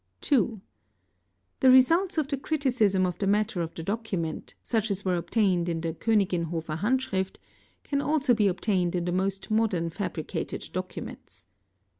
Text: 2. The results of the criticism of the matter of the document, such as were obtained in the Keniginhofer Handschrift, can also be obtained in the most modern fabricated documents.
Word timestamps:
2. 0.21 0.59
The 1.59 1.69
results 1.69 2.17
of 2.17 2.27
the 2.27 2.35
criticism 2.37 3.05
of 3.05 3.19
the 3.19 3.27
matter 3.27 3.61
of 3.61 3.75
the 3.75 3.83
document, 3.83 4.55
such 4.59 4.89
as 4.89 5.05
were 5.05 5.15
obtained 5.15 5.69
in 5.69 5.81
the 5.81 5.93
Keniginhofer 5.93 6.77
Handschrift, 6.79 7.37
can 7.83 8.01
also 8.01 8.33
be 8.33 8.47
obtained 8.47 8.95
in 8.95 9.05
the 9.05 9.11
most 9.11 9.51
modern 9.51 9.91
fabricated 9.91 10.67
documents. 10.73 11.45